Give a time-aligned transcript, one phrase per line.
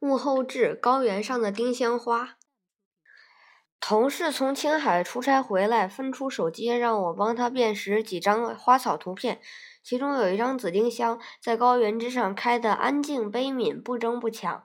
[0.00, 2.36] 物候至，高原上的丁香花。
[3.80, 9.42] 同事从青海出差回来，分出手机让我帮他辨识几张花草图片。
[9.82, 14.64] 其中有一张紫丁香，在高原之上开得安静悲悯，不争不抢。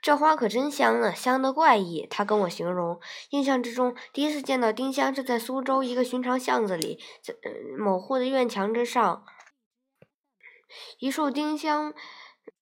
[0.00, 2.06] 这花可真香啊，香得怪异。
[2.08, 3.00] 他跟我形容，
[3.30, 7.34] 印象之中第一次见到丁香是在苏州一个寻常巷子里，在
[7.76, 9.24] 某户的院墙之上，
[11.00, 11.92] 一束丁香。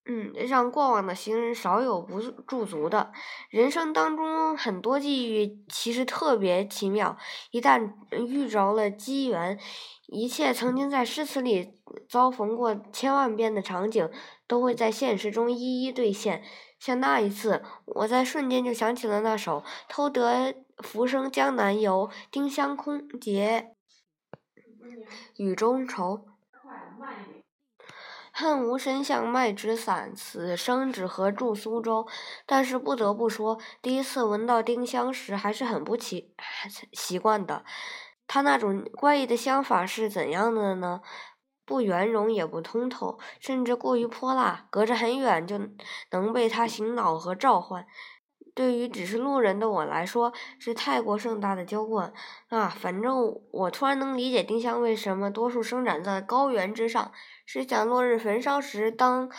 [0.04, 3.12] 嗯，让过往的行人少有不驻足的。
[3.50, 7.16] 人生当中很多际遇其实特别奇妙，
[7.52, 9.56] 一旦遇着了机缘，
[10.08, 11.78] 一切曾经在诗词里
[12.08, 14.10] 遭逢过千万遍的场景，
[14.48, 16.42] 都会在现实中一一兑现。
[16.80, 23.76] 像那一次，我在瞬间就想起了那首“偷得浮生江南游，丁香空结
[25.36, 26.26] 雨中愁”。
[28.42, 32.08] 恨无声向麦纸散，此生只合住苏州。
[32.44, 36.34] 但是不得不说，第一次闻到丁香时还是很不习
[36.92, 37.64] 习惯的。
[38.26, 41.00] 它那种怪异的香法是怎样的呢？
[41.64, 45.60] 不圆融也不通透，甚至过于泼辣，隔着很远就
[46.10, 47.86] 能被它醒脑和召唤。
[48.54, 52.12] 对于只是路人的我来说，是太过盛大的浇灌
[52.48, 52.68] 啊！
[52.68, 57.12] 反正我突然能理解丁香为什么多数生长在高原之上。
[57.46, 59.30] 是想落日焚烧时，当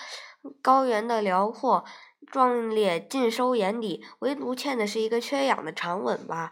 [0.62, 1.86] 高原的辽阔
[2.32, 6.52] 壮烈尽收眼底，唯独欠的是一个缺氧的长吻吧。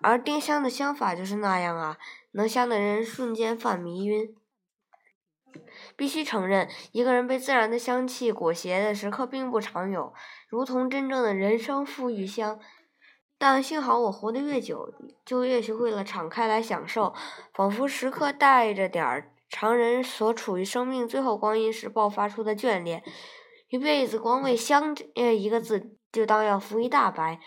[0.00, 1.98] 而丁香的香法就是那样啊，
[2.32, 4.34] 能香的人瞬间犯迷晕。
[5.96, 10.12] 必须承认，一个人被自然的香气裹挟的时刻并不常有，
[10.48, 12.58] 如同真正的人生馥郁香。
[13.38, 14.92] 但幸好我活得越久，
[15.24, 17.14] 就越学会了敞开来享受，
[17.54, 19.32] 仿佛时刻带着点儿。
[19.48, 23.02] 常人所处于生命最后光阴时爆发出的眷恋，
[23.68, 27.40] 一辈子光为“香”这一个字就当要浮一大白，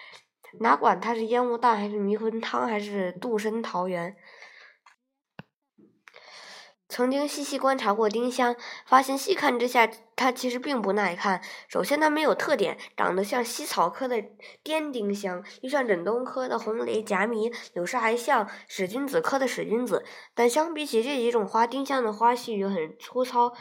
[0.60, 4.18] 哪管它是烟雾弹还是迷魂汤还是度身桃源。
[6.94, 8.56] 曾经细细观察过丁香，
[8.86, 11.42] 发现细看之下，它其实并不耐看。
[11.68, 14.24] 首先，它没有特点，长得像茜草科的
[14.64, 20.06] 滇丁香，又像枕东科的红雷夹迷，有时还像使君子科的使君子。
[20.36, 23.52] 但相比起这几种花，丁香的花序很粗糙，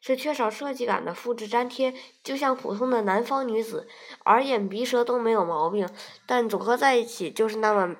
[0.00, 1.92] 是缺少设计感的复制粘贴，
[2.24, 3.86] 就像普通的南方女子，
[4.24, 5.86] 耳眼鼻舌都没有毛病，
[6.26, 7.96] 但组合在一起就是那么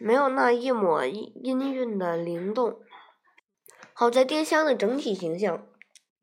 [0.00, 2.80] 没有那一抹音韵的灵动。
[4.00, 5.66] 好在丁香的整体形象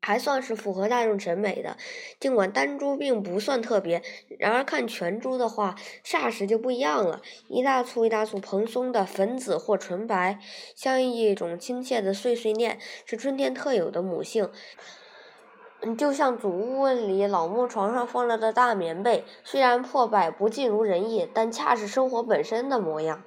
[0.00, 1.76] 还算是符合大众审美的，
[2.18, 4.02] 尽管单株并不算特别，
[4.38, 7.20] 然而看全株的话，霎时就不一样了。
[7.48, 10.38] 一大簇一大簇蓬松的粉紫或纯白，
[10.74, 14.50] 像一种亲切的碎碎念，是春天特有的母性。
[15.82, 23.22] 嗯，就像祖屋里老木床上放着的大棉被，虽然破败不尽如人意，但恰是生活本身的模样。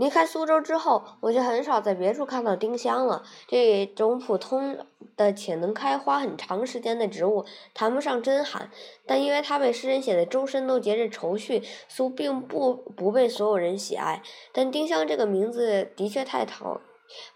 [0.00, 3.22] 离开苏州之后，我就很少在别处看到丁香了。
[3.46, 4.78] 这种普通
[5.14, 7.44] 的且能开花很长时间的植物，
[7.74, 8.70] 谈不上珍罕，
[9.04, 14.22] 但因为它被诗人写的周身都结着愁绪，苏并不不被所有人喜爱。
[14.54, 16.80] 但丁香这个名字的确太讨，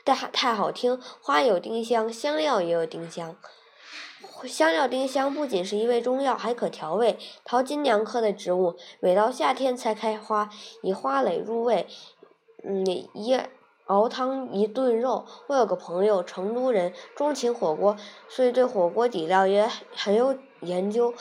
[0.02, 0.98] 太太好听。
[1.20, 3.36] 花有丁香，香料也有丁香。
[4.46, 7.18] 香料丁香不仅是一味中药，还可调味。
[7.44, 10.50] 桃金娘科的植物，每到夏天才开花，
[10.82, 11.86] 以花蕾入味。
[12.66, 13.38] 嗯，一
[13.86, 15.26] 熬汤一炖肉。
[15.48, 17.96] 我有个朋友，成都人，钟情火锅，
[18.28, 21.12] 所以对火锅底料也很有研究。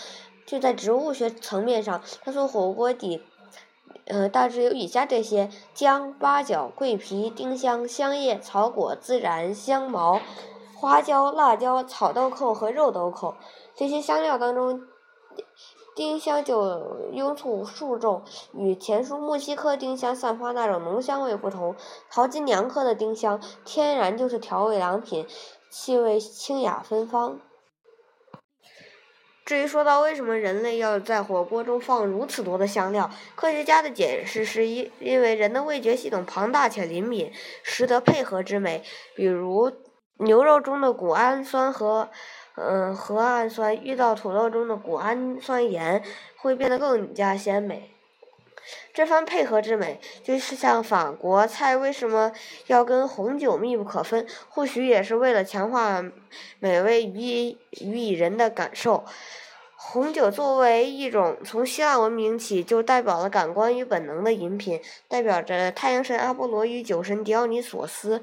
[0.46, 3.22] 就在植物学层面上，他说火锅底，
[4.06, 10.22] 呃，大致有以下这些：姜、八角、桂皮、丁香、香叶、草果、孜然、香茅、
[10.76, 13.36] 花椒、辣椒、草豆蔻和肉豆蔻。
[13.76, 14.82] 这些香料当中。
[15.96, 18.24] 丁香就拥簇数种，
[18.54, 21.76] 与前述木犀科丁香散发那种浓香味不同，
[22.10, 25.28] 桃金娘科的丁香天然就是调味良品，
[25.70, 27.40] 气味清雅芬芳。
[29.46, 37.32] 至于说到为什么人类要在火锅中放如此多的香料，科学家的解释是因因为人的味觉系统庞大且灵敏，
[37.62, 38.84] 识得配合之美，
[39.16, 39.72] 比如
[40.18, 42.10] 牛肉中的谷氨酸和。
[42.56, 46.04] 嗯，核氨酸遇到土豆中的谷氨酸盐，
[46.38, 47.90] 会变得更加鲜美。
[48.94, 52.32] 这番配合之美，就是像法国菜为什么
[52.68, 56.04] 要跟红酒密不可分，或许也是为了强化
[56.60, 59.04] 美味予予以人的感受。
[59.76, 64.80] 红酒作为一种从希腊文明起就代表了感官与本能的饮品，
[65.10, 68.22] 代表着太阳神阿波罗与酒神狄奥尼索斯。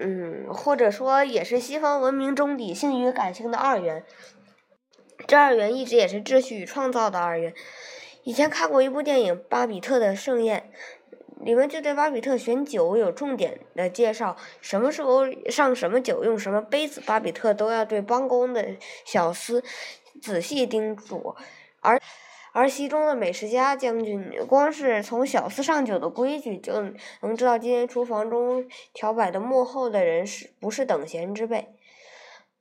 [0.00, 4.02] 嗯，或者说也是西方文明中理性与感性的二元。
[5.26, 7.52] 这二元一直也是秩序与创造的二元。
[8.22, 10.70] 以前看过一部电影《巴比特的盛宴》，
[11.44, 19.62] 里面就对巴比特选酒有重点的介绍，什么时候上什么酒，用什么杯子，巴比特都要对帮工的小厮
[20.22, 21.36] 仔细叮嘱。
[21.80, 22.00] 而
[22.52, 26.72] 而其中的美食家将军，光是从小厮上酒的规矩，就
[27.22, 31.68] 能知道今天厨房中调摆的幕后的人是不是等闲之辈。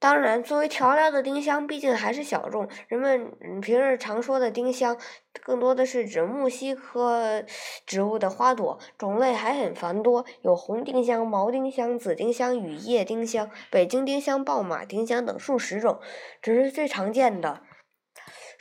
[0.01, 2.69] 当然，作为调料的丁香毕竟还是小众。
[2.87, 4.97] 人们平日常说的丁香，
[5.43, 7.43] 更多的是指木犀科
[7.85, 15.99] 植物的花朵，种类还很繁多，有红丁香、毛丁香、紫丁香、雨叶丁香、北京丁香、爆马丁香等数十种。
[16.41, 17.61] 只是最常见的，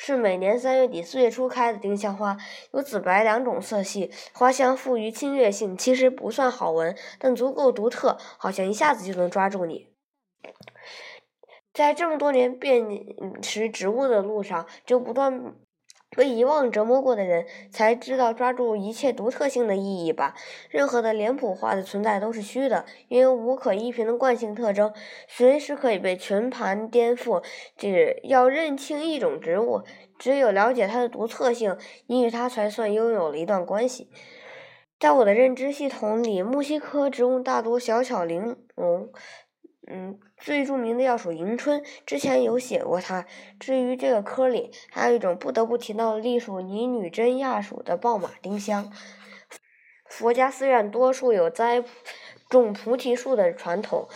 [0.00, 2.38] 是每年三月底四月初开的丁香花，
[2.72, 9.88] 有紫白两种色系，花香富于侵略性，其实不算好闻，但足够独特，好像一下子就能抓住你。
[11.74, 12.86] 在这么多年辨
[13.42, 15.54] 识植物的路上，就不断
[16.10, 20.34] 被遗忘折磨过的人，才知道抓住一切独特性的意义吧。
[20.70, 24.92] 任何的脸谱化的存在都是虚的，因为无可依凭的惯性特征
[25.28, 27.44] 随时可以被全盘颠覆。
[27.76, 29.82] 只要认清一种植物，
[30.18, 31.76] 只有了解它的独特性，
[32.06, 34.10] 你与它才算拥有了一段关系。
[34.98, 39.10] 在我的认知系统里，木犀科植物大多小巧玲珑。
[39.86, 43.26] 嗯，最著名的要数迎春，之前有写过它。
[43.58, 48.92] 至于这个科里，还有一种不得不提到的隶属拟女真亚属的爆马丁香。
[50.06, 51.84] 佛家寺院多数有栽
[52.48, 54.08] 种菩提树的传统。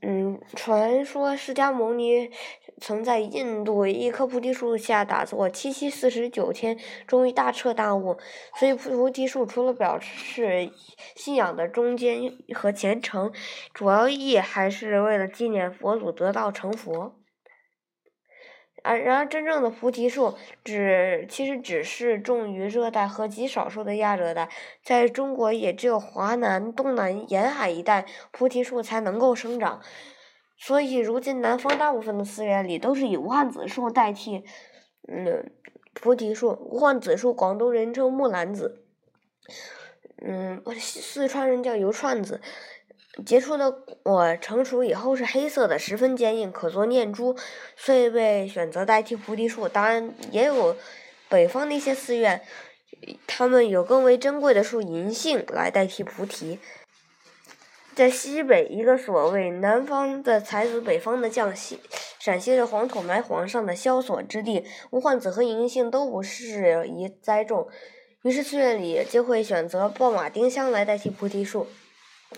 [0.00, 2.30] 嗯，传说释迦牟尼。
[2.80, 8.18] 曾在印度一棵菩提树下打坐七七四十九天，终于大彻大悟。
[8.58, 10.70] 所以菩提树除了表示
[11.14, 13.32] 信仰的忠坚和虔诚，
[13.72, 17.14] 主要意义还是为了纪念佛祖得道成佛。
[18.84, 24.48] 而然而，真正的菩提树只其实只是种于热带和极少数的亚热带，
[24.84, 29.82] 在中国也只有华南、东南沿海一带菩提树才能够生长。
[30.58, 34.44] 所以，如今南方大部分的寺院里都是以无患子树代替，
[35.06, 35.52] 嗯，
[35.94, 36.50] 菩提树。
[36.50, 38.82] 无患子树，广东人称木兰子，
[40.20, 42.40] 嗯，四川人叫油串子。
[43.24, 47.36] 结出的果成熟以后是黑色的，十分坚硬，可做念珠，
[47.76, 49.68] 所以被选择代替菩提树。
[49.68, 50.76] 当然，也有
[51.28, 52.42] 北方的一些寺院，
[53.26, 56.58] 他们有更为珍贵的树银杏来代替菩提。
[57.98, 61.80] 在西北一个所谓南方的才子，北方的将，西
[62.20, 67.66] 陕西的黄土埋皇上的萧索之地，无患子和银杏都不适宜栽种，
[68.22, 71.66] 于是寺院里就会选择爆马丁香来代替菩提树，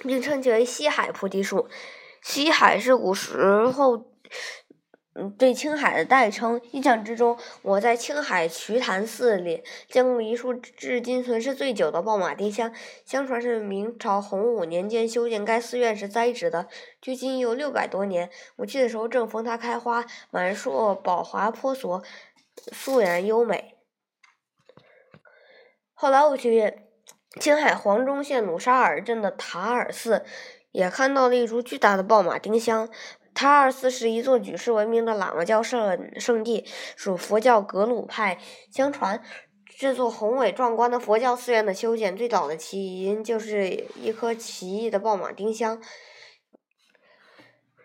[0.01, 1.69] 并称其为西海菩提树。
[2.23, 4.07] 西海是古时候。
[5.15, 6.61] 嗯，对青海的代称。
[6.71, 12.73] 印象之中，我在青海瞿昙寺里见过一束至今存世最久的爆马丁香，
[13.05, 16.69] 相传是明朝洪武年间修建该寺院时栽植的，
[17.03, 18.31] 距今有六百多年。
[18.57, 22.05] 我去的时候正逢它开花，满树宝华婆娑，
[22.73, 23.75] 素然优美。
[25.93, 26.73] 后来我去
[27.41, 30.25] 青海黄忠县鲁沙尔镇的塔尔寺，
[30.71, 32.89] 也看到了一株巨大的爆马丁香。
[33.35, 36.65] 塔尔寺是一座举世闻名的喇嘛教圣圣地，
[36.97, 38.39] 属佛教格鲁派。
[38.71, 39.23] 相传，
[39.79, 45.81] 这座宏伟壮观的佛教寺院的修建，最早的起因就是一颗奇异的爆马丁香。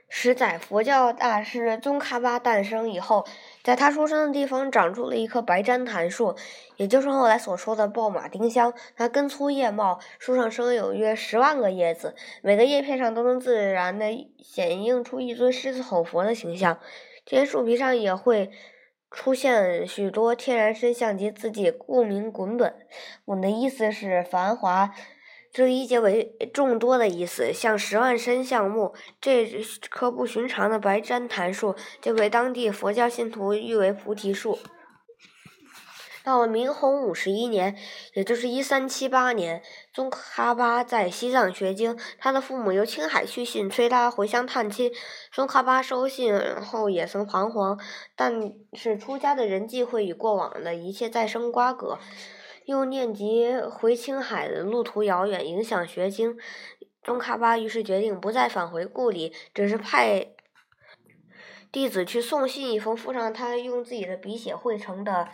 [0.10, 3.26] 十载，佛教大师宗喀巴诞生以后，
[3.66, 6.36] 在他出生的地方长出了一棵白毡檀树，
[6.78, 8.72] 也就是后来所说的爆马丁香。
[8.96, 14.06] 它根粗叶茂，树上生有约十万个叶子，每个叶片上都能自然的
[14.38, 16.80] 显映出一尊狮子吼佛的形象。
[17.26, 18.52] 这些树皮上也会
[19.10, 22.76] 出现许多天然身像及字迹，故名滚本。
[23.26, 24.94] 滚的意思是繁华。
[25.56, 29.50] 这理解为众多的意思，像十万身像木，这
[29.90, 34.60] 棵不寻常的白旃檀树就被当地佛教信徒誉为菩提树。
[36.26, 37.78] 到了明洪五十一年，
[38.16, 44.92] 也就是一三七八年，宗喀巴在西藏学经，他的父母由青海去信，催他回乡探亲。
[45.32, 47.80] 宗喀巴收信后也曾彷徨，
[48.18, 51.98] 但是出家的人际会与过往的一切再生瓜葛。
[52.66, 56.38] 又念及回青海的路途遥远，影响学经，
[57.04, 60.34] 宗喀巴于是决定不再返回故里，只是派
[61.72, 65.30] 弟子去送信一封，附上他用自己的笔写绘成的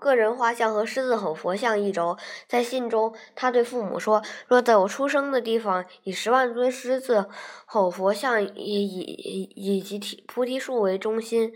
[0.00, 2.16] 个人画像和狮子吼佛像一轴。
[2.48, 7.28] 在信中，他对父母说：“若在我出生的地方，以十万尊狮子
[7.66, 11.52] 吼佛像以以以及提菩提树为中心。”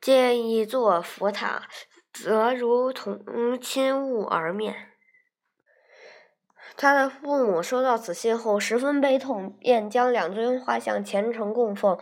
[0.00, 1.68] 建一座佛塔，
[2.12, 4.74] 则如同亲物而面。
[6.76, 11.98] 他的父母收到此信后十分悲痛，便将两尊画像虔诚供奉。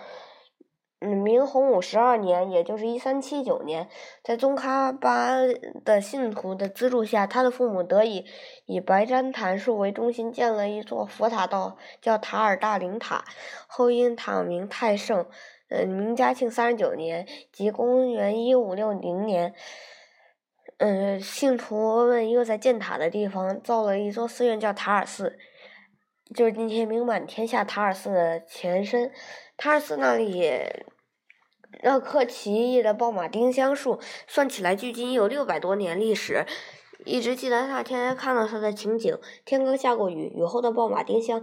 [1.00, 3.88] 明洪武十二年，也就是一三七九年，
[4.24, 5.36] 在宗喀巴
[5.84, 8.24] 的信徒的资助下，他的父母得以
[8.66, 13.24] 以白毡檀树为中心建了一座佛塔，道叫塔尔大灵塔。
[13.68, 15.26] 后因塔名太盛，
[15.70, 19.54] 嗯，明嘉庆三十九年，即公元一五六零年，
[20.78, 25.36] 嗯，信徒们又在建塔的地方造了一座寺院，叫塔尔寺，
[26.32, 29.10] 就是今天名满天下塔尔寺的前身。
[29.56, 30.48] 塔尔寺那里
[31.82, 36.46] 那棵奇异的宝马丁香树，算起来距今有六百多年历史。
[37.04, 41.42] 一直记得那天看到它的情景：天刚下过雨，雨后的宝马丁香，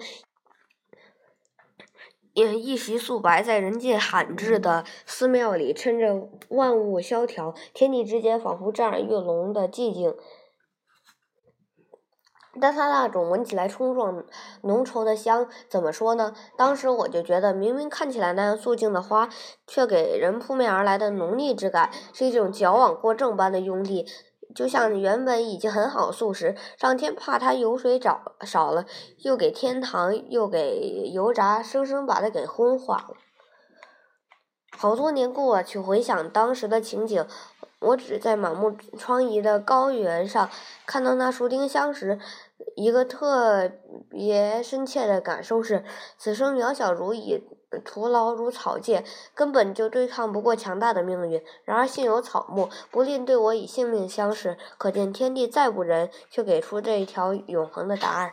[2.35, 10.13] 一袭素白，在人迹罕至的寺庙里，趁着万物萧条，天地之间仿佛震耳欲聋的寂静。
[12.59, 14.23] 但它那种闻起来冲撞、
[14.61, 16.33] 浓稠的香，怎么说呢？
[16.57, 19.29] 当时我就觉得，明明看起来那样素净的花，
[19.67, 24.05] 却给人扑面而来的浓腻之感，是一种矫枉过正般的用力。
[24.55, 28.85] 就像原本已经很好素食，上天怕它油水少少了，
[29.17, 33.15] 又给天堂，又给油炸，生生把它给荤化了。
[34.77, 37.27] 好多年过去，回想当时的情景。
[37.79, 40.49] 我只在满目疮痍的高原上
[40.87, 42.19] 看到那树丁香时，
[42.75, 43.71] 一个特
[44.09, 45.83] 别深切的感受是：
[46.17, 47.41] 此生渺小如蚁，
[47.83, 49.03] 徒劳如草芥，
[49.33, 51.41] 根本就对抗不过强大的命运。
[51.63, 58.31] 然而幸有草木不吝对我以性命相视，可见天地再无人，却给出这一条永恒的答案。